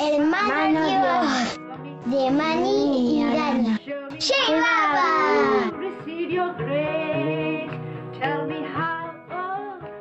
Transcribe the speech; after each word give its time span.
hermanos 0.00 1.58
de 2.06 2.30
Mani 2.30 3.20
y 3.20 3.24
Dani. 3.24 3.78
¡Llegaba! 4.18 5.70
receive 5.78 6.32
your 6.32 6.54
grace. 6.56 7.70
Tell 8.18 8.46
me 8.46 8.64
how, 8.64 9.12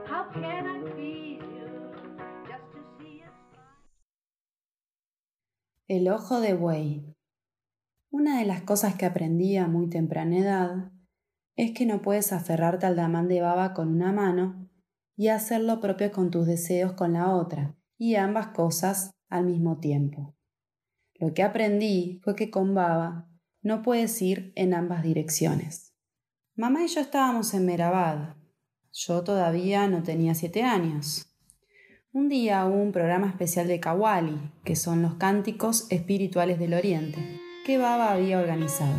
how 0.08 0.32
can 0.34 0.68
I 0.68 0.80
please 0.92 1.42
you? 1.42 1.68
Just 2.48 2.72
to 2.74 2.80
see 3.00 3.20
you 3.20 3.30
El 5.88 6.08
ojo 6.10 6.40
de 6.42 6.54
buey. 6.54 7.16
Una 8.12 8.40
de 8.40 8.46
las 8.46 8.62
cosas 8.62 8.96
que 8.96 9.06
aprendí 9.06 9.58
a 9.58 9.68
muy 9.68 9.90
temprana 9.90 10.38
edad 10.38 10.92
es 11.58 11.72
que 11.72 11.86
no 11.86 12.02
puedes 12.02 12.32
aferrarte 12.34 12.86
al 12.86 12.96
damán 12.96 13.28
de 13.28 13.42
baba 13.42 13.74
con 13.74 13.90
una 13.90 14.12
mano 14.12 14.70
y 15.18 15.30
hacer 15.30 15.62
lo 15.62 15.80
propio 15.80 16.12
con 16.12 16.32
tus 16.32 16.46
deseos 16.46 16.94
con 16.94 17.14
la 17.14 17.34
otra, 17.34 17.76
y 17.98 18.16
ambas 18.16 18.48
cosas 18.48 19.15
al 19.38 19.46
mismo 19.46 19.80
tiempo. 19.80 20.36
Lo 21.16 21.34
que 21.34 21.44
aprendí 21.44 22.20
fue 22.24 22.36
que 22.36 22.50
con 22.50 22.74
baba 22.74 23.30
no 23.62 23.82
puedes 23.82 24.22
ir 24.22 24.52
en 24.56 24.74
ambas 24.74 25.04
direcciones. 25.04 25.94
Mamá 26.56 26.84
y 26.84 26.88
yo 26.88 27.02
estábamos 27.02 27.54
en 27.54 27.66
Merabad. 27.66 28.36
Yo 28.92 29.24
todavía 29.24 29.88
no 29.88 30.04
tenía 30.04 30.36
siete 30.36 30.64
años. 30.64 31.32
Un 32.14 32.30
día 32.30 32.66
hubo 32.66 32.82
un 32.82 32.94
programa 32.94 33.28
especial 33.28 33.68
de 33.68 33.80
Kawali, 33.80 34.52
que 34.64 34.76
son 34.76 35.02
los 35.02 35.16
cánticos 35.16 35.88
espirituales 35.90 36.60
del 36.60 36.74
Oriente, 36.74 37.42
que 37.66 37.78
Baba 37.78 38.14
había 38.14 38.40
organizado. 38.40 38.96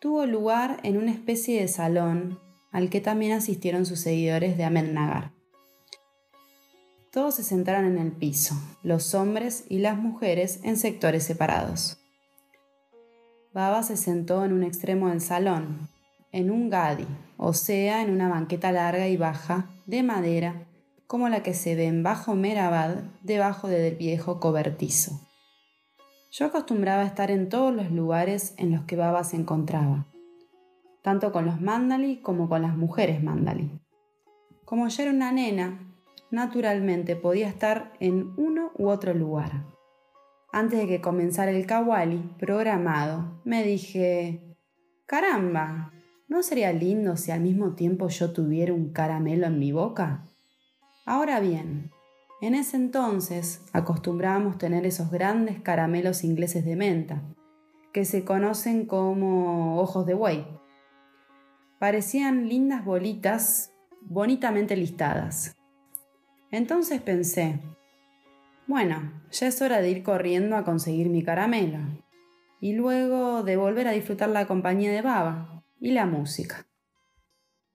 Tuvo 0.00 0.26
lugar 0.26 0.80
en 0.82 0.96
una 0.96 1.12
especie 1.12 1.60
de 1.60 1.68
salón 1.68 2.40
al 2.72 2.90
que 2.90 3.00
también 3.00 3.32
asistieron 3.32 3.86
sus 3.86 4.00
seguidores 4.00 4.56
de 4.56 4.64
Ahmednagar. 4.64 5.32
Todos 7.12 7.34
se 7.34 7.42
sentaron 7.42 7.84
en 7.84 7.98
el 7.98 8.10
piso, 8.10 8.54
los 8.82 9.14
hombres 9.14 9.66
y 9.68 9.80
las 9.80 9.98
mujeres 9.98 10.60
en 10.62 10.78
sectores 10.78 11.24
separados. 11.24 11.98
Baba 13.52 13.82
se 13.82 13.98
sentó 13.98 14.46
en 14.46 14.54
un 14.54 14.62
extremo 14.62 15.10
del 15.10 15.20
salón, 15.20 15.90
en 16.32 16.50
un 16.50 16.70
gadi, 16.70 17.06
o 17.36 17.52
sea, 17.52 18.00
en 18.00 18.10
una 18.10 18.30
banqueta 18.30 18.72
larga 18.72 19.08
y 19.08 19.18
baja, 19.18 19.68
de 19.84 20.02
madera, 20.02 20.66
como 21.06 21.28
la 21.28 21.42
que 21.42 21.52
se 21.52 21.74
ve 21.74 21.84
en 21.84 22.02
Bajo 22.02 22.34
Merabad, 22.34 23.02
debajo 23.22 23.68
del 23.68 23.94
viejo 23.94 24.40
cobertizo. 24.40 25.20
Yo 26.30 26.46
acostumbraba 26.46 27.02
a 27.02 27.06
estar 27.06 27.30
en 27.30 27.50
todos 27.50 27.74
los 27.74 27.90
lugares 27.90 28.54
en 28.56 28.72
los 28.72 28.84
que 28.84 28.96
Baba 28.96 29.22
se 29.22 29.36
encontraba, 29.36 30.06
tanto 31.02 31.30
con 31.30 31.44
los 31.44 31.60
mandali 31.60 32.22
como 32.22 32.48
con 32.48 32.62
las 32.62 32.74
mujeres 32.74 33.22
mandali. 33.22 33.70
Como 34.64 34.88
yo 34.88 35.02
era 35.02 35.12
una 35.12 35.30
nena, 35.30 35.91
naturalmente 36.32 37.14
podía 37.14 37.48
estar 37.48 37.92
en 38.00 38.32
uno 38.36 38.72
u 38.76 38.88
otro 38.88 39.14
lugar. 39.14 39.66
Antes 40.50 40.80
de 40.80 40.88
que 40.88 41.00
comenzara 41.00 41.50
el 41.50 41.66
kawali 41.66 42.34
programado, 42.38 43.40
me 43.44 43.62
dije, 43.62 44.56
caramba, 45.06 45.92
¿no 46.28 46.42
sería 46.42 46.72
lindo 46.72 47.16
si 47.16 47.30
al 47.30 47.40
mismo 47.40 47.74
tiempo 47.74 48.08
yo 48.08 48.32
tuviera 48.32 48.72
un 48.72 48.92
caramelo 48.92 49.46
en 49.46 49.58
mi 49.58 49.72
boca? 49.72 50.26
Ahora 51.04 51.38
bien, 51.38 51.90
en 52.40 52.54
ese 52.54 52.76
entonces 52.76 53.62
acostumbrábamos 53.72 54.58
tener 54.58 54.86
esos 54.86 55.10
grandes 55.10 55.60
caramelos 55.60 56.24
ingleses 56.24 56.64
de 56.64 56.76
menta, 56.76 57.22
que 57.92 58.04
se 58.06 58.24
conocen 58.24 58.86
como 58.86 59.78
ojos 59.78 60.06
de 60.06 60.14
buey. 60.14 60.46
Parecían 61.78 62.48
lindas 62.48 62.84
bolitas 62.84 63.72
bonitamente 64.00 64.76
listadas, 64.76 65.56
entonces 66.52 67.00
pensé, 67.00 67.58
bueno, 68.68 69.12
ya 69.32 69.48
es 69.48 69.60
hora 69.60 69.80
de 69.80 69.90
ir 69.90 70.02
corriendo 70.04 70.56
a 70.56 70.64
conseguir 70.64 71.08
mi 71.08 71.24
caramelo 71.24 71.78
y 72.60 72.74
luego 72.74 73.42
de 73.42 73.56
volver 73.56 73.88
a 73.88 73.92
disfrutar 73.92 74.28
la 74.28 74.46
compañía 74.46 74.92
de 74.92 75.02
Baba 75.02 75.64
y 75.80 75.90
la 75.90 76.06
música. 76.06 76.66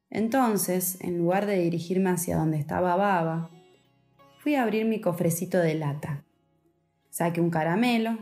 Entonces, 0.10 0.98
en 1.02 1.18
lugar 1.18 1.46
de 1.46 1.60
dirigirme 1.60 2.12
hacia 2.12 2.38
donde 2.38 2.58
estaba 2.58 2.96
Baba, 2.96 3.50
fui 4.40 4.56
a 4.56 4.64
abrir 4.64 4.86
mi 4.86 5.02
cofrecito 5.02 5.58
de 5.58 5.76
lata. 5.76 6.24
Saqué 7.10 7.42
un 7.42 7.50
caramelo, 7.50 8.18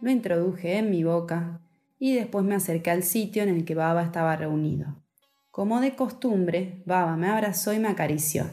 lo 0.00 0.10
introduje 0.10 0.78
en 0.78 0.90
mi 0.90 1.02
boca 1.02 1.60
y 1.98 2.14
después 2.14 2.44
me 2.44 2.54
acerqué 2.54 2.90
al 2.90 3.02
sitio 3.02 3.42
en 3.42 3.48
el 3.48 3.64
que 3.64 3.74
Baba 3.74 4.02
estaba 4.02 4.36
reunido. 4.36 5.02
Como 5.50 5.80
de 5.80 5.96
costumbre, 5.96 6.82
Baba 6.86 7.16
me 7.16 7.28
abrazó 7.28 7.72
y 7.72 7.78
me 7.78 7.88
acarició. 7.88 8.44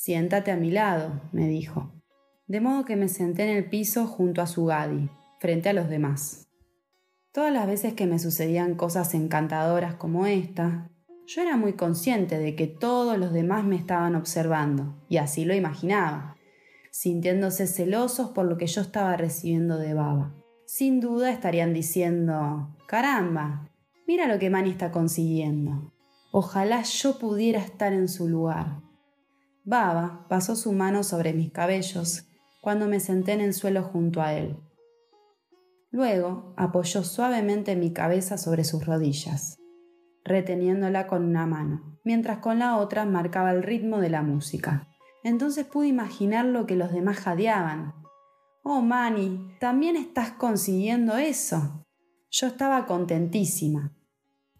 Siéntate 0.00 0.52
a 0.52 0.56
mi 0.56 0.70
lado, 0.70 1.20
me 1.32 1.48
dijo. 1.48 1.92
De 2.46 2.60
modo 2.60 2.84
que 2.84 2.94
me 2.94 3.08
senté 3.08 3.42
en 3.50 3.56
el 3.56 3.68
piso 3.68 4.06
junto 4.06 4.40
a 4.40 4.46
su 4.46 4.64
Gadi, 4.64 5.10
frente 5.40 5.70
a 5.70 5.72
los 5.72 5.88
demás. 5.88 6.46
Todas 7.32 7.52
las 7.52 7.66
veces 7.66 7.94
que 7.94 8.06
me 8.06 8.20
sucedían 8.20 8.76
cosas 8.76 9.12
encantadoras 9.14 9.96
como 9.96 10.26
esta, 10.26 10.88
yo 11.26 11.42
era 11.42 11.56
muy 11.56 11.72
consciente 11.72 12.38
de 12.38 12.54
que 12.54 12.68
todos 12.68 13.18
los 13.18 13.32
demás 13.32 13.64
me 13.64 13.74
estaban 13.74 14.14
observando, 14.14 15.04
y 15.08 15.16
así 15.16 15.44
lo 15.44 15.52
imaginaba, 15.52 16.36
sintiéndose 16.92 17.66
celosos 17.66 18.30
por 18.30 18.46
lo 18.46 18.56
que 18.56 18.68
yo 18.68 18.82
estaba 18.82 19.16
recibiendo 19.16 19.78
de 19.78 19.94
Baba. 19.94 20.32
Sin 20.64 21.00
duda 21.00 21.32
estarían 21.32 21.74
diciendo, 21.74 22.76
caramba, 22.86 23.68
mira 24.06 24.28
lo 24.28 24.38
que 24.38 24.48
Manny 24.48 24.70
está 24.70 24.92
consiguiendo. 24.92 25.92
Ojalá 26.30 26.82
yo 26.84 27.18
pudiera 27.18 27.58
estar 27.58 27.92
en 27.92 28.06
su 28.06 28.28
lugar. 28.28 28.87
Baba 29.68 30.24
pasó 30.30 30.56
su 30.56 30.72
mano 30.72 31.02
sobre 31.02 31.34
mis 31.34 31.52
cabellos 31.52 32.26
cuando 32.62 32.88
me 32.88 33.00
senté 33.00 33.32
en 33.32 33.42
el 33.42 33.52
suelo 33.52 33.82
junto 33.82 34.22
a 34.22 34.32
él. 34.32 34.56
Luego 35.90 36.54
apoyó 36.56 37.04
suavemente 37.04 37.76
mi 37.76 37.92
cabeza 37.92 38.38
sobre 38.38 38.64
sus 38.64 38.86
rodillas, 38.86 39.58
reteniéndola 40.24 41.06
con 41.06 41.22
una 41.22 41.44
mano, 41.44 42.00
mientras 42.02 42.38
con 42.38 42.60
la 42.60 42.78
otra 42.78 43.04
marcaba 43.04 43.50
el 43.50 43.62
ritmo 43.62 43.98
de 43.98 44.08
la 44.08 44.22
música. 44.22 44.88
Entonces 45.22 45.66
pude 45.66 45.88
imaginar 45.88 46.46
lo 46.46 46.64
que 46.64 46.74
los 46.74 46.90
demás 46.90 47.18
jadeaban. 47.18 47.92
Oh, 48.62 48.80
Manny, 48.80 49.54
también 49.60 49.96
estás 49.96 50.30
consiguiendo 50.30 51.18
eso. 51.18 51.84
Yo 52.30 52.46
estaba 52.46 52.86
contentísima. 52.86 53.92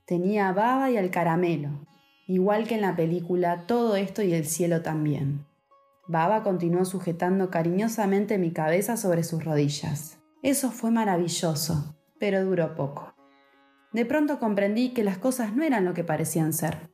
Tenía 0.05 0.51
a 0.51 0.53
Baba 0.53 0.91
y 0.91 0.99
al 0.99 1.11
caramelo, 1.11 1.87
igual 2.29 2.69
que 2.69 2.77
en 2.77 2.83
la 2.83 2.95
película 2.95 3.65
Todo 3.67 3.97
esto 3.97 4.23
y 4.23 4.33
el 4.33 4.47
cielo 4.47 4.83
también. 4.83 5.45
Baba 6.07 6.45
continuó 6.45 6.85
sujetando 6.85 7.51
cariñosamente 7.51 8.39
mi 8.39 8.53
cabeza 8.53 8.97
sobre 8.97 9.25
sus 9.25 9.45
rodillas. 9.45 10.19
Eso 10.43 10.71
fue 10.71 10.91
maravilloso, 10.91 11.97
pero 12.21 12.45
duró 12.45 12.77
poco. 12.77 13.13
De 13.93 14.05
pronto 14.05 14.39
comprendí 14.39 14.91
que 14.91 15.03
las 15.03 15.19
cosas 15.19 15.57
no 15.57 15.65
eran 15.65 15.85
lo 15.85 15.95
que 15.95 16.05
parecían 16.05 16.53
ser. 16.53 16.91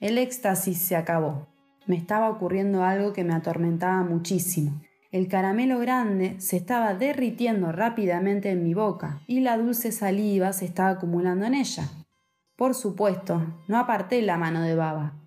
El 0.00 0.18
éxtasis 0.18 0.78
se 0.78 0.96
acabó. 0.96 1.48
Me 1.86 1.96
estaba 1.96 2.28
ocurriendo 2.28 2.84
algo 2.84 3.12
que 3.12 3.24
me 3.24 3.34
atormentaba 3.34 4.02
muchísimo. 4.02 4.82
El 5.12 5.28
caramelo 5.28 5.78
grande 5.78 6.40
se 6.40 6.56
estaba 6.56 6.94
derritiendo 6.94 7.70
rápidamente 7.70 8.50
en 8.50 8.64
mi 8.64 8.74
boca 8.74 9.20
y 9.26 9.40
la 9.40 9.58
dulce 9.58 9.92
saliva 9.92 10.52
se 10.52 10.64
estaba 10.64 10.90
acumulando 10.90 11.46
en 11.46 11.54
ella. 11.54 11.88
Por 12.56 12.74
supuesto, 12.74 13.62
no 13.66 13.78
aparté 13.78 14.20
la 14.22 14.36
mano 14.36 14.62
de 14.62 14.74
Baba, 14.74 15.18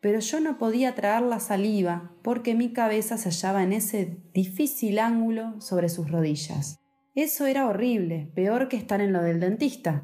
pero 0.00 0.20
yo 0.20 0.38
no 0.40 0.58
podía 0.58 0.94
tragar 0.94 1.22
la 1.22 1.40
saliva 1.40 2.12
porque 2.22 2.54
mi 2.54 2.74
cabeza 2.74 3.16
se 3.16 3.30
hallaba 3.30 3.62
en 3.62 3.72
ese 3.72 4.18
difícil 4.34 4.98
ángulo 4.98 5.60
sobre 5.62 5.88
sus 5.88 6.10
rodillas. 6.10 6.78
Eso 7.14 7.46
era 7.46 7.66
horrible, 7.66 8.30
peor 8.34 8.68
que 8.68 8.76
estar 8.76 9.00
en 9.00 9.14
lo 9.14 9.22
del 9.22 9.40
dentista. 9.40 10.02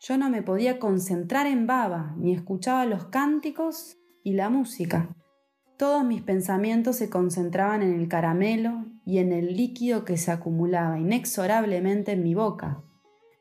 Yo 0.00 0.16
no 0.16 0.30
me 0.30 0.42
podía 0.42 0.78
concentrar 0.78 1.46
en 1.46 1.66
Baba, 1.66 2.14
ni 2.16 2.32
escuchaba 2.32 2.86
los 2.86 3.06
cánticos 3.06 3.98
y 4.24 4.32
la 4.32 4.48
música. 4.48 5.14
Todos 5.76 6.02
mis 6.02 6.22
pensamientos 6.22 6.96
se 6.96 7.10
concentraban 7.10 7.82
en 7.82 7.92
el 7.92 8.08
caramelo 8.08 8.86
y 9.04 9.18
en 9.18 9.32
el 9.32 9.54
líquido 9.54 10.06
que 10.06 10.16
se 10.16 10.32
acumulaba 10.32 10.98
inexorablemente 10.98 12.12
en 12.12 12.22
mi 12.22 12.34
boca 12.34 12.85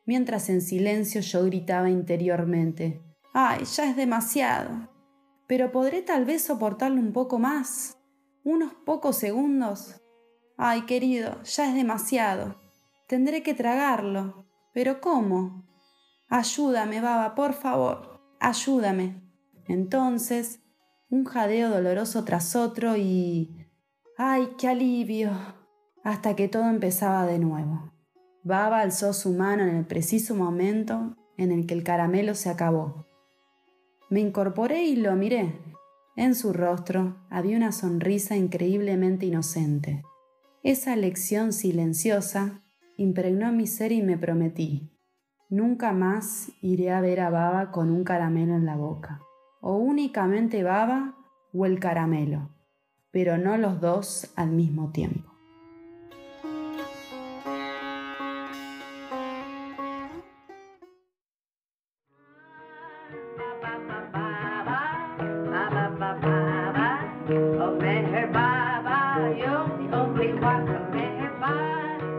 mientras 0.05 0.49
en 0.49 0.61
silencio 0.61 1.21
yo 1.21 1.45
gritaba 1.45 1.89
interiormente, 1.89 3.01
¡ay, 3.33 3.65
ya 3.65 3.89
es 3.89 3.95
demasiado! 3.95 4.89
Pero 5.47 5.71
podré 5.71 6.01
tal 6.01 6.25
vez 6.25 6.43
soportarlo 6.43 6.99
un 6.99 7.13
poco 7.13 7.39
más, 7.39 7.97
unos 8.43 8.73
pocos 8.85 9.17
segundos. 9.17 10.01
¡Ay, 10.57 10.83
querido, 10.83 11.43
ya 11.43 11.69
es 11.69 11.75
demasiado! 11.75 12.55
Tendré 13.07 13.43
que 13.43 13.53
tragarlo. 13.53 14.47
¿Pero 14.73 15.01
cómo? 15.01 15.67
Ayúdame, 16.27 17.01
baba, 17.01 17.35
por 17.35 17.53
favor, 17.53 18.21
ayúdame. 18.39 19.21
Entonces, 19.67 20.61
un 21.09 21.25
jadeo 21.25 21.69
doloroso 21.69 22.23
tras 22.23 22.55
otro 22.55 22.97
y... 22.97 23.67
¡Ay, 24.17 24.49
qué 24.57 24.69
alivio! 24.69 25.31
hasta 26.05 26.35
que 26.35 26.47
todo 26.47 26.69
empezaba 26.69 27.25
de 27.25 27.39
nuevo. 27.39 27.91
Baba 28.45 28.81
alzó 28.81 29.11
su 29.13 29.33
mano 29.33 29.63
en 29.63 29.75
el 29.75 29.85
preciso 29.85 30.35
momento 30.35 31.15
en 31.35 31.51
el 31.51 31.65
que 31.65 31.73
el 31.73 31.83
caramelo 31.83 32.35
se 32.35 32.51
acabó. 32.51 33.07
Me 34.11 34.19
incorporé 34.19 34.83
y 34.83 34.97
lo 34.97 35.15
miré. 35.15 35.59
En 36.15 36.35
su 36.35 36.53
rostro 36.53 37.17
había 37.31 37.57
una 37.57 37.71
sonrisa 37.71 38.37
increíblemente 38.37 39.25
inocente. 39.25 40.03
Esa 40.61 40.95
lección 40.95 41.53
silenciosa 41.53 42.61
impregnó 42.97 43.51
mi 43.51 43.65
ser 43.65 43.91
y 43.91 44.03
me 44.03 44.15
prometí, 44.15 44.91
nunca 45.49 45.91
más 45.91 46.51
iré 46.61 46.91
a 46.91 47.01
ver 47.01 47.21
a 47.21 47.31
Baba 47.31 47.71
con 47.71 47.89
un 47.89 48.03
caramelo 48.03 48.53
en 48.53 48.67
la 48.67 48.75
boca, 48.75 49.21
o 49.59 49.77
únicamente 49.77 50.61
Baba 50.61 51.15
o 51.51 51.65
el 51.65 51.79
caramelo, 51.79 52.51
pero 53.09 53.39
no 53.39 53.57
los 53.57 53.81
dos 53.81 54.31
al 54.35 54.51
mismo 54.51 54.91
tiempo. 54.91 55.34
only 69.95 70.27
got 70.39 70.67
a 70.69 70.79
man. 70.91 72.14